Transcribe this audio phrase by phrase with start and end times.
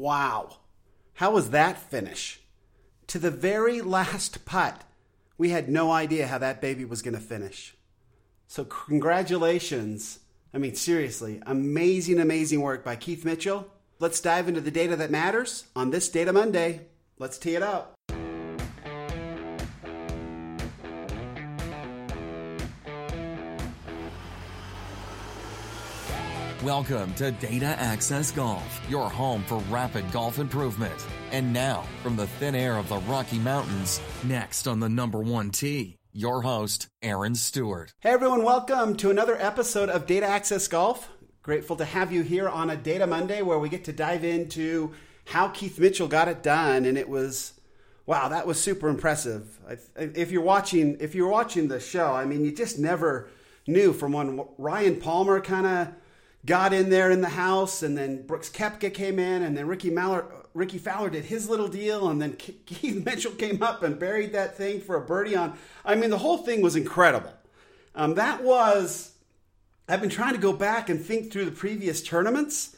[0.00, 0.56] Wow.
[1.12, 2.40] How was that finish?
[3.08, 4.82] To the very last putt,
[5.36, 7.76] we had no idea how that baby was going to finish.
[8.46, 10.20] So, congratulations.
[10.54, 13.70] I mean, seriously, amazing, amazing work by Keith Mitchell.
[13.98, 16.86] Let's dive into the data that matters on this Data Monday.
[17.18, 17.99] Let's tee it up.
[26.70, 30.94] Welcome to Data Access Golf, your home for rapid golf improvement.
[31.32, 35.50] And now, from the thin air of the Rocky Mountains, next on the number one
[35.50, 37.92] tee, your host, Aaron Stewart.
[37.98, 41.10] Hey everyone, welcome to another episode of Data Access Golf.
[41.42, 44.92] Grateful to have you here on a Data Monday where we get to dive into
[45.24, 46.84] how Keith Mitchell got it done.
[46.84, 47.54] And it was,
[48.06, 49.58] wow, that was super impressive.
[49.96, 53.28] If you're watching, if you're watching the show, I mean, you just never
[53.66, 55.88] knew from when Ryan Palmer kind of
[56.44, 59.90] got in there in the house, and then Brooks Koepka came in, and then Ricky
[59.90, 62.32] Mallard, Rickie Fowler did his little deal, and then
[62.66, 65.56] Keith Mitchell came up and buried that thing for a birdie on.
[65.84, 67.32] I mean, the whole thing was incredible.
[67.94, 69.12] Um, that was.
[69.88, 72.76] I've been trying to go back and think through the previous tournaments.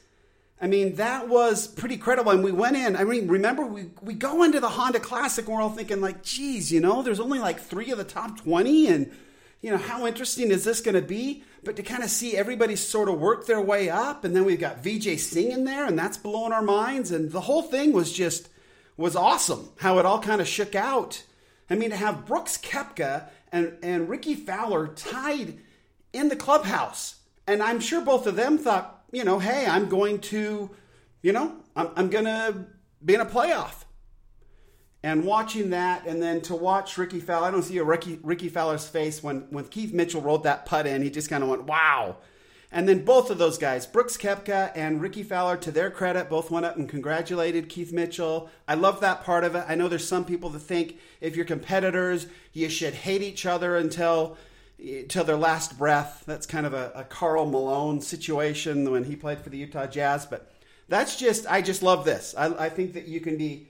[0.62, 2.30] I mean, that was pretty credible.
[2.30, 2.96] And we went in.
[2.96, 6.22] I mean, remember we we go into the Honda Classic, and we're all thinking like,
[6.22, 9.10] geez, you know, there's only like three of the top twenty, and
[9.62, 11.44] you know, how interesting is this going to be?
[11.64, 14.60] But to kind of see everybody sort of work their way up, and then we've
[14.60, 17.12] got Vijay Singh in there, and that's blowing our minds.
[17.12, 18.48] And the whole thing was just
[18.96, 19.70] was awesome.
[19.78, 21.22] How it all kind of shook out.
[21.70, 25.58] I mean, to have Brooks Koepka and and Rickie Fowler tied
[26.12, 30.18] in the clubhouse, and I'm sure both of them thought, you know, hey, I'm going
[30.22, 30.70] to,
[31.22, 32.66] you know, I'm, I'm going to
[33.04, 33.84] be in a playoff
[35.02, 38.48] and watching that, and then to watch Rickie Fowler, I don't see a Ricky, Rickie
[38.48, 41.02] Fowler's face when, when Keith Mitchell rolled that putt in.
[41.02, 42.16] He just kind of went, wow.
[42.74, 46.50] And then both of those guys, Brooks Koepka and Rickie Fowler, to their credit, both
[46.50, 48.48] went up and congratulated Keith Mitchell.
[48.66, 49.64] I love that part of it.
[49.68, 53.76] I know there's some people that think if you're competitors, you should hate each other
[53.76, 54.38] until
[55.08, 56.24] till their last breath.
[56.26, 60.26] That's kind of a, a Karl Malone situation when he played for the Utah Jazz.
[60.26, 60.50] But
[60.88, 62.34] that's just, I just love this.
[62.36, 63.68] I, I think that you can be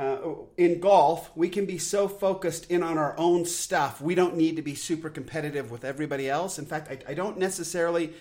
[0.00, 0.18] uh,
[0.56, 4.00] in golf, we can be so focused in on our own stuff.
[4.00, 6.58] We don't need to be super competitive with everybody else.
[6.58, 8.14] In fact, I, I don't necessarily,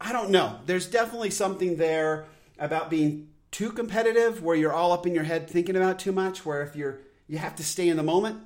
[0.00, 0.58] I don't know.
[0.66, 2.26] There's definitely something there
[2.58, 6.44] about being too competitive where you're all up in your head thinking about too much,
[6.44, 8.40] where if you're, you have to stay in the moment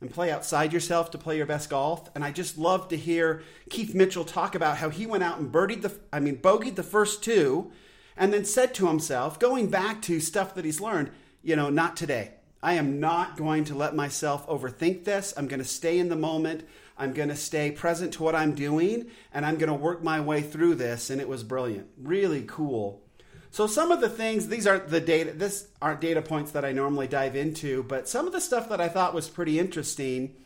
[0.00, 2.08] and play outside yourself to play your best golf.
[2.14, 5.52] And I just love to hear Keith Mitchell talk about how he went out and
[5.52, 7.70] birdied the, I mean, bogeyed the first two
[8.16, 11.10] and then said to himself, going back to stuff that he's learned,
[11.42, 12.32] you know, not today.
[12.62, 15.32] I am not going to let myself overthink this.
[15.36, 16.66] I'm going to stay in the moment.
[16.98, 20.20] I'm going to stay present to what I'm doing and I'm going to work my
[20.20, 21.08] way through this.
[21.08, 21.88] And it was brilliant.
[21.96, 23.02] Really cool.
[23.50, 26.72] So some of the things, these aren't the data, this aren't data points that I
[26.72, 30.36] normally dive into, but some of the stuff that I thought was pretty interesting,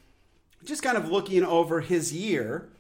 [0.65, 2.71] just kind of looking over his year.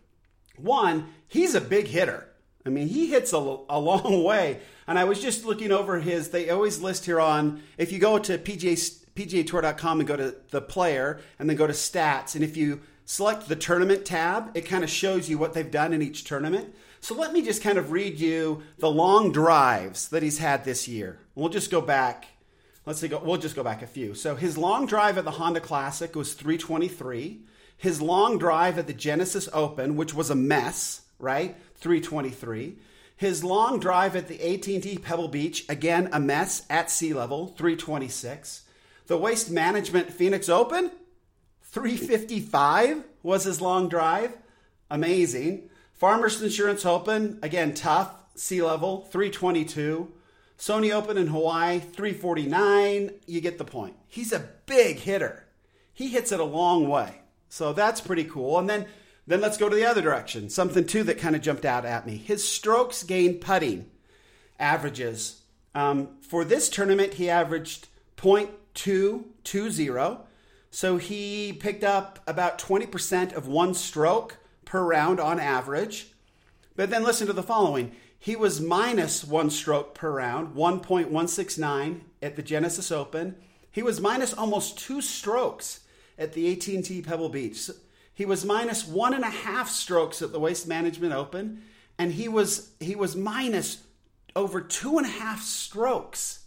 [0.56, 2.28] One, he's a big hitter.
[2.66, 4.60] I mean, he hits a, a long way.
[4.86, 8.18] And I was just looking over his, they always list here on, if you go
[8.18, 12.56] to PGA, PGAtour.com and go to the player and then go to stats, and if
[12.56, 16.24] you select the tournament tab, it kind of shows you what they've done in each
[16.24, 16.74] tournament.
[17.00, 20.88] So let me just kind of read you the long drives that he's had this
[20.88, 21.18] year.
[21.34, 22.26] We'll just go back.
[22.86, 24.14] Let's see, go we'll just go back a few.
[24.14, 27.40] So his long drive at the Honda Classic was 323.
[27.76, 31.56] His long drive at the Genesis Open, which was a mess, right?
[31.84, 32.78] 323.
[33.14, 38.62] His long drive at the AT&T Pebble Beach, again a mess at sea level, 326.
[39.06, 40.90] The Waste Management Phoenix Open,
[41.62, 44.32] 355 was his long drive.
[44.90, 45.68] Amazing.
[45.92, 50.10] Farmers Insurance Open, again tough, sea level, 322.
[50.58, 53.10] Sony Open in Hawaii, 349.
[53.26, 53.94] You get the point.
[54.08, 55.44] He's a big hitter.
[55.92, 57.20] He hits it a long way.
[57.50, 58.58] So that's pretty cool.
[58.58, 58.86] And then
[59.26, 60.50] then let's go to the other direction.
[60.50, 62.16] Something too that kind of jumped out at me.
[62.16, 63.90] His strokes gained putting
[64.58, 65.42] averages.
[65.74, 70.20] Um, for this tournament, he averaged 0.220.
[70.70, 76.12] So he picked up about 20% of one stroke per round on average.
[76.76, 77.94] But then listen to the following.
[78.18, 83.36] He was minus one stroke per round, 1.169 at the Genesis Open.
[83.70, 85.80] He was minus almost two strokes
[86.18, 87.70] at the AT&T Pebble Beach.
[88.14, 91.62] He was minus one and a half strokes at the Waste Management Open,
[91.98, 93.82] and he was he was minus
[94.36, 96.44] over two and a half strokes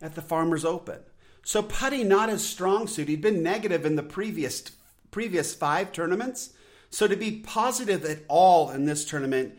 [0.00, 1.00] at the Farmers Open.
[1.42, 3.08] So putting not his strong suit.
[3.08, 4.62] He'd been negative in the previous
[5.10, 6.52] previous five tournaments.
[6.90, 9.54] So to be positive at all in this tournament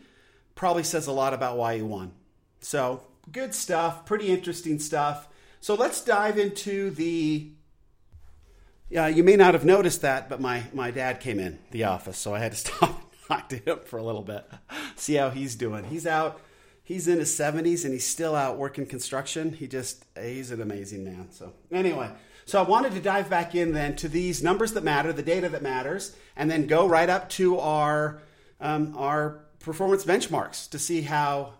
[0.54, 2.12] probably says a lot about why he won.
[2.60, 3.02] So
[3.32, 5.28] good stuff, pretty interesting stuff.
[5.60, 7.52] So let's dive into the.
[8.90, 12.16] Yeah, you may not have noticed that, but my, my dad came in the office,
[12.16, 14.48] so I had to stop and talk to him for a little bit,
[14.96, 15.84] see how he's doing.
[15.84, 16.40] He's out,
[16.82, 19.52] he's in his 70s, and he's still out working construction.
[19.52, 21.30] He just, he's an amazing man.
[21.30, 22.10] So, anyway,
[22.46, 25.50] so I wanted to dive back in then to these numbers that matter, the data
[25.50, 28.22] that matters, and then go right up to our
[28.60, 31.52] um, our performance benchmarks to see how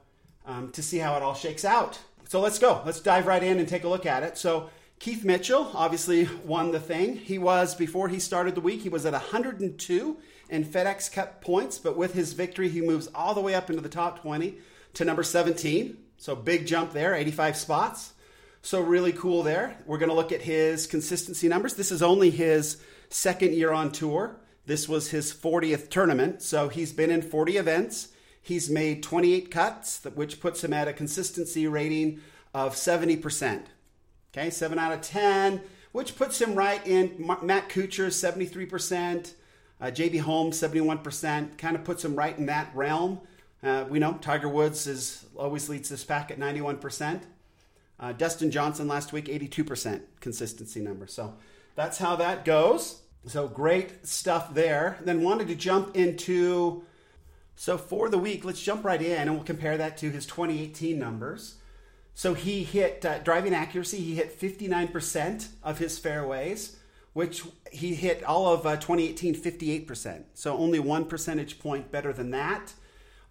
[0.47, 1.99] um, to see how it all shakes out.
[2.29, 2.83] So let's go.
[2.87, 4.39] Let's dive right in and take a look at it.
[4.39, 7.17] So Keith Mitchell obviously won the thing.
[7.17, 8.81] He was before he started the week.
[8.81, 10.17] He was at 102
[10.49, 13.83] in FedEx Cup points, but with his victory, he moves all the way up into
[13.83, 14.59] the top 20
[14.95, 15.97] to number 17.
[16.17, 18.13] So big jump there, 85 spots.
[18.61, 19.77] So, really cool there.
[19.87, 21.75] We're going to look at his consistency numbers.
[21.75, 22.79] This is only his
[23.09, 24.37] second year on tour.
[24.67, 26.43] This was his 40th tournament.
[26.43, 28.09] So, he's been in 40 events.
[28.43, 32.21] He's made 28 cuts, which puts him at a consistency rating
[32.53, 33.63] of 70%.
[34.33, 39.33] Okay, 7 out of 10, which puts him right in Matt Kuchar, 73%,
[39.81, 43.21] uh, JB Holmes, 71%, kind of puts him right in that realm.
[43.63, 47.23] Uh, we know Tiger Woods is always leads this pack at 91%.
[48.01, 51.07] Uh, Dustin Johnson last week, 82% consistency number.
[51.07, 51.35] So
[51.75, 53.03] that's how that goes.
[53.27, 54.99] So great stuff there.
[55.03, 56.85] Then wanted to jump into.
[57.57, 60.99] So for the week, let's jump right in and we'll compare that to his 2018
[60.99, 61.57] numbers.
[62.19, 66.77] So he hit uh, driving accuracy, he hit 59% of his fairways,
[67.13, 70.25] which he hit all of uh, 2018 58%.
[70.35, 72.75] So only one percentage point better than that.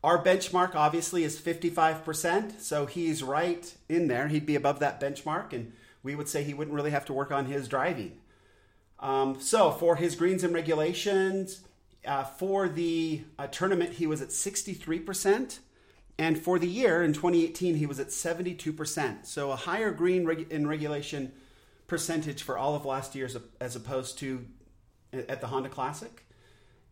[0.06, 4.30] Our benchmark obviously is 55%, so he's right in there.
[4.30, 7.30] He'd be above that benchmark, and we would say he wouldn't really have to work
[7.30, 8.20] on his driving.
[9.02, 11.60] Um, so for his greens and regulations,
[12.06, 15.60] uh, for the uh, tournament, he was at 63%.
[16.20, 19.26] And for the year in 2018, he was at 72%.
[19.26, 21.32] So a higher green reg- in regulation
[21.88, 23.30] percentage for all of last year
[23.62, 24.46] as, opposed to
[25.14, 26.26] at the Honda Classic.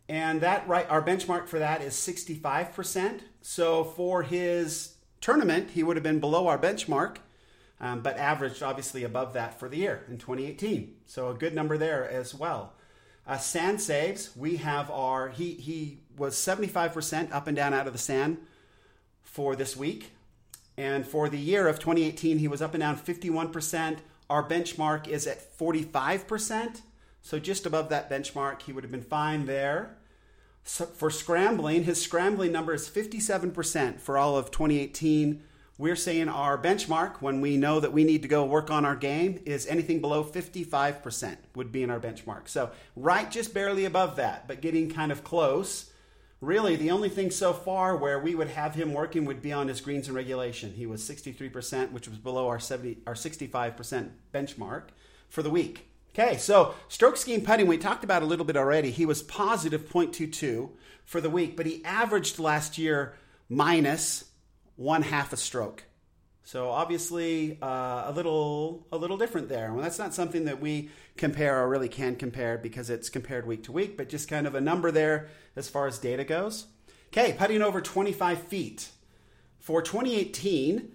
[0.07, 5.95] And that right our benchmark for that is 65% so for his tournament he would
[5.95, 7.18] have been below our benchmark
[7.81, 11.77] um, but averaged obviously above that for the year in 2018 so a good number
[11.77, 12.74] there as well.
[13.27, 14.36] Uh, sand saves.
[14.38, 18.38] We have our he he was 75% up and down out of the sand
[19.25, 20.13] for this week
[20.77, 23.98] and for the year of 2018 he was up and down 51%
[24.30, 26.81] our benchmark is at 45%
[27.25, 29.98] so just above that benchmark, he would have been fine there.
[30.63, 35.42] So for scrambling, his scrambling number is 57% for all of 2018.
[35.80, 38.95] We're saying our benchmark when we know that we need to go work on our
[38.95, 42.48] game is anything below 55% would be in our benchmark.
[42.48, 45.89] So, right just barely above that, but getting kind of close.
[46.45, 49.68] Really, the only thing so far where we would have him working would be on
[49.68, 50.74] his greens and regulation.
[50.74, 54.83] He was 63%, which was below our 70 our 65% benchmark
[55.27, 55.89] for the week.
[56.13, 58.92] Okay, so strokes gained putting, we talked about a little bit already.
[58.92, 60.69] He was positive 0.22
[61.03, 63.15] for the week, but he averaged last year
[63.50, 64.25] minus
[64.75, 65.86] one half a stroke.
[66.45, 69.74] So obviously uh, a little a little different there.
[69.74, 73.63] Well, that's not something that we compare or really can compare because it's compared week
[73.63, 76.68] to week, but just kind of a number there as far as data goes.
[77.07, 78.89] Okay, putting over 25 feet.
[79.59, 80.92] For 2018,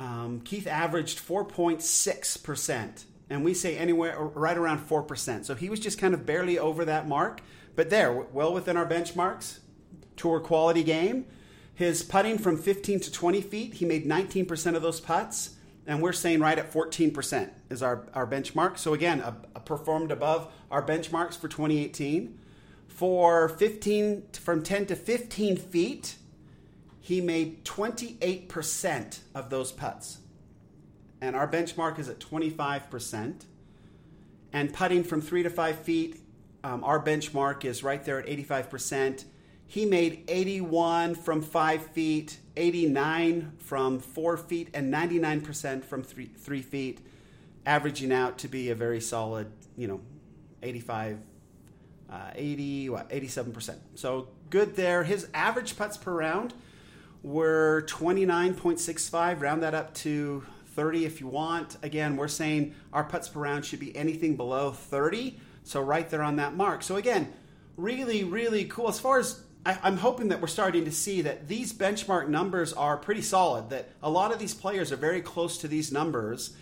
[0.00, 5.46] um, Keith averaged 4.6% and we say anywhere right around 4%.
[5.46, 7.40] So he was just kind of barely over that mark,
[7.74, 9.60] but there, well within our benchmarks.
[10.16, 11.24] Tour quality game.
[11.74, 16.12] His putting from 15 to 20 feet, he made 19% of those putts, and we're
[16.12, 18.78] saying right at 14% is our, our benchmark.
[18.78, 22.38] So again, a, a performed above our benchmarks for 2018.
[22.86, 26.16] For 15 from 10 to 15 feet,
[27.00, 30.18] he made 28% of those putts
[31.24, 33.44] and our benchmark is at 25%.
[34.52, 36.20] And putting from three to five feet,
[36.62, 39.24] um, our benchmark is right there at 85%.
[39.66, 46.62] He made 81 from five feet, 89 from four feet, and 99% from three, three
[46.62, 47.00] feet,
[47.66, 50.00] averaging out to be a very solid, you know,
[50.62, 51.18] 85,
[52.10, 53.76] uh, 80, what, 87%.
[53.94, 55.02] So good there.
[55.04, 56.54] His average putts per round
[57.22, 59.40] were 29.65.
[59.40, 60.44] Round that up to
[60.74, 61.76] 30 if you want.
[61.82, 65.38] Again, we're saying our putts per round should be anything below 30.
[65.64, 66.82] So right there on that mark.
[66.82, 67.32] So again,
[67.76, 68.88] really, really cool.
[68.88, 72.72] As far as I, am hoping that we're starting to see that these benchmark numbers
[72.72, 76.54] are pretty solid, that a lot of these players are very close to these numbers.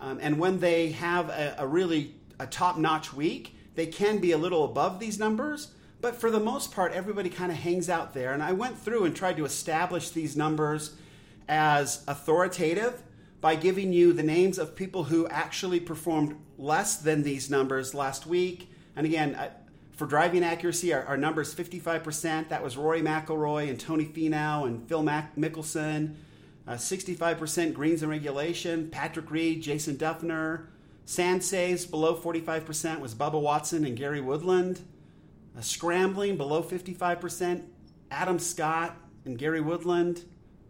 [0.00, 4.38] Um, and when they have a, a really a top-notch week, they can be a
[4.38, 5.68] little above these numbers.
[6.00, 8.32] But for the most part, everybody kind of hangs out there.
[8.32, 10.94] And I went through and tried to establish these numbers
[11.48, 13.02] as authoritative
[13.40, 18.26] by giving you the names of people who actually performed less than these numbers last
[18.26, 18.70] week.
[18.96, 19.36] And again,
[20.00, 22.48] for driving accuracy, our, our number is 55%.
[22.48, 26.14] That was Rory McIlroy and Tony Finau and Phil Mac- Mickelson.
[26.66, 28.88] Uh, 65% greens and regulation.
[28.88, 30.68] Patrick Reed, Jason Dufner.
[31.04, 34.80] Sand saves below 45% was Bubba Watson and Gary Woodland.
[35.54, 37.62] Uh, scrambling below 55%,
[38.10, 40.24] Adam Scott and Gary Woodland.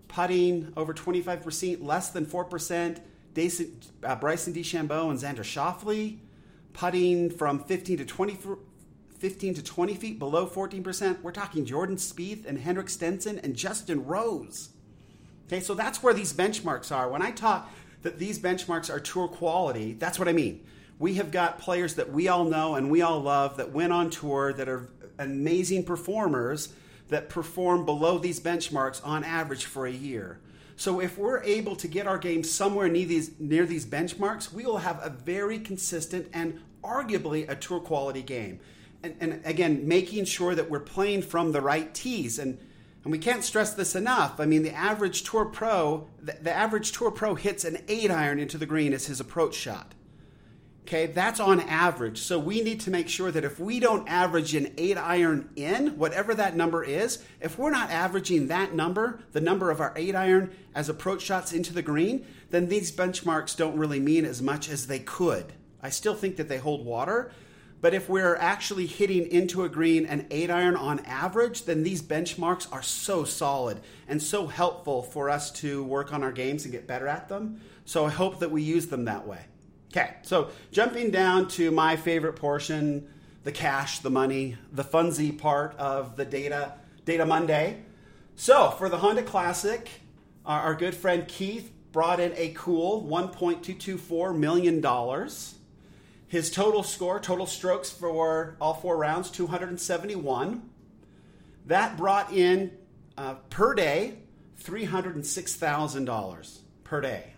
[0.08, 2.98] Putting over 25%, less than 4%,
[3.32, 6.18] Dason, uh, Bryson DeChambeau and Xander Schauffele.
[6.72, 8.38] Putting from 15 to 20,
[9.20, 11.20] 15 to 20 feet below 14%.
[11.20, 14.70] We're talking Jordan Spieth and Henrik Stenson and Justin Rose.
[15.46, 17.10] Okay, so that's where these benchmarks are.
[17.10, 20.64] When I talk that these benchmarks are tour quality, that's what I mean.
[20.98, 24.08] We have got players that we all know and we all love that went on
[24.08, 26.72] tour that are amazing performers
[27.08, 30.40] that perform below these benchmarks on average for a year.
[30.76, 34.64] So if we're able to get our game somewhere near these near these benchmarks, we
[34.64, 38.60] will have a very consistent and arguably a tour quality game
[39.02, 42.38] and, and again, making sure that we're playing from the right tees.
[42.38, 42.58] And,
[43.02, 44.40] and we can't stress this enough.
[44.40, 48.38] I mean, the average tour pro, the, the average tour pro hits an eight iron
[48.38, 49.94] into the green as his approach shot.
[50.82, 52.18] Okay, that's on average.
[52.18, 55.96] So we need to make sure that if we don't average an eight iron in,
[55.98, 60.16] whatever that number is, if we're not averaging that number, the number of our eight
[60.16, 64.68] iron as approach shots into the green, then these benchmarks don't really mean as much
[64.68, 65.52] as they could.
[65.80, 67.30] I still think that they hold water,
[67.80, 72.02] but if we're actually hitting into a green an eight iron on average, then these
[72.02, 76.72] benchmarks are so solid and so helpful for us to work on our games and
[76.72, 77.60] get better at them.
[77.84, 79.40] So I hope that we use them that way.
[79.90, 83.08] Okay, so jumping down to my favorite portion
[83.42, 86.74] the cash, the money, the funsy part of the data,
[87.06, 87.82] Data Monday.
[88.36, 89.88] So for the Honda Classic,
[90.44, 94.80] our, our good friend Keith brought in a cool $1.224 million.
[96.30, 100.62] His total score, total strokes for all four rounds, 271.
[101.66, 102.70] That brought in
[103.18, 104.18] uh, per day
[104.62, 107.32] $306,000 per day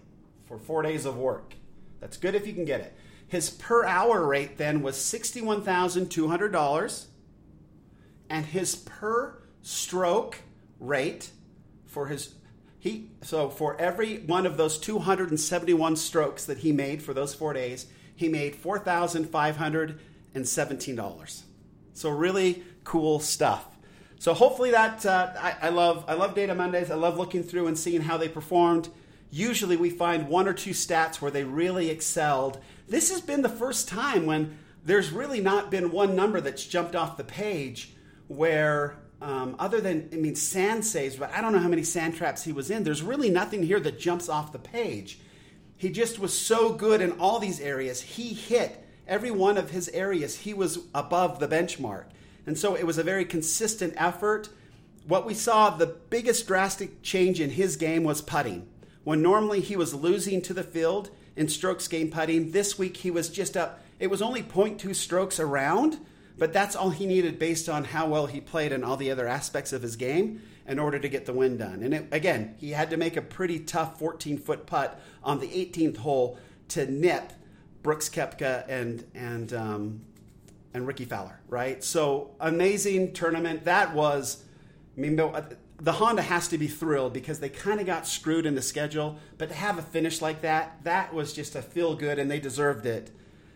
[0.44, 1.54] for four days of work.
[2.00, 2.92] That's good if you can get it.
[3.26, 7.06] His per hour rate then was $61,200.
[8.28, 10.40] And his per stroke
[10.78, 11.30] rate
[11.86, 12.34] for his
[12.78, 17.54] he so for every one of those 271 strokes that he made for those 4
[17.54, 21.42] days, he made $4,517.
[21.94, 23.66] So really cool stuff.
[24.18, 26.90] So hopefully that uh, I, I, love I love Data Mondays.
[26.90, 28.88] I love looking through and seeing how they performed.
[29.30, 32.58] Usually we find one or two stats where they really excelled.
[32.88, 36.94] This has been the first time when there's really not been one number that's jumped
[36.94, 37.94] off the page
[38.28, 42.16] where um, other than I mean sand saves, but I don't know how many sand
[42.16, 42.84] traps he was in.
[42.84, 45.20] There's really nothing here that jumps off the page.
[45.82, 48.00] He just was so good in all these areas.
[48.00, 50.36] He hit every one of his areas.
[50.36, 52.04] He was above the benchmark.
[52.46, 54.48] And so it was a very consistent effort.
[55.08, 58.68] What we saw, the biggest drastic change in his game was putting.
[59.02, 63.10] When normally he was losing to the field in strokes gained putting, this week he
[63.10, 63.80] was just up.
[63.98, 65.98] It was only 0.2 strokes around,
[66.38, 69.26] but that's all he needed based on how well he played and all the other
[69.26, 71.82] aspects of his game in order to get the win done.
[71.82, 75.48] And it, again, he had to make a pretty tough 14 foot putt on the
[75.48, 76.38] 18th hole
[76.68, 77.32] to nip
[77.82, 80.00] Brooks Koepka and and um,
[80.74, 81.82] and Rickie Fowler, right?
[81.82, 83.64] So amazing tournament.
[83.64, 84.44] That was,
[84.96, 88.54] I mean, the Honda has to be thrilled because they kind of got screwed in
[88.54, 92.18] the schedule, but to have a finish like that, that was just a feel good,
[92.18, 93.10] and they deserved it.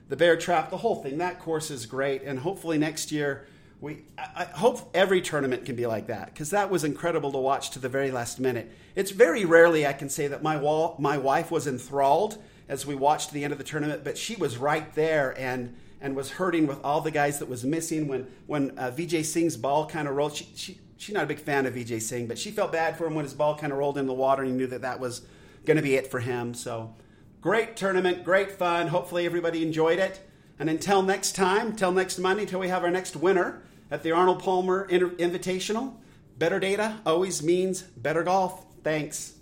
[0.09, 3.47] The Bear Trap, the whole thing, that course is great, and hopefully next year
[3.81, 7.71] we I hope every tournament can be like that because that was incredible to watch
[7.71, 8.71] to the very last minute.
[8.95, 12.95] It's very rarely I can say that my wall, my wife was enthralled as we
[12.95, 16.67] watched the end of the tournament, but she was right there and and was hurting
[16.67, 20.17] with all the guys that was missing when when uh, Vijay Singh's ball kind of
[20.17, 20.35] rolled.
[20.35, 23.07] She, she she's not a big fan of Vijay Singh, but she felt bad for
[23.07, 25.01] him when his ball kind of rolled in the water and he knew that that
[25.01, 25.23] was
[25.65, 26.55] going to be it for him.
[26.55, 26.95] So
[27.41, 28.89] great tournament, great fun.
[28.89, 30.21] Hopefully everybody enjoyed it.
[30.59, 34.13] And until next time, until next Monday, until we have our next winner at the
[34.13, 35.97] Arnold Palmer Inter- Invitational,
[36.39, 38.65] better data always means better golf.
[38.83, 39.35] Thanks.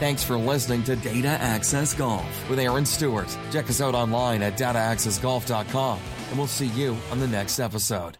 [0.00, 3.36] Thanks for listening to Data Access Golf with Aaron Stewart.
[3.52, 6.00] Check us out online at dataaccessgolf.com,
[6.30, 8.16] and we'll see you on the next episode.